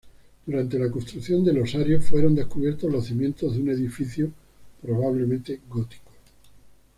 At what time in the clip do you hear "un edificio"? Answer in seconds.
3.61-4.31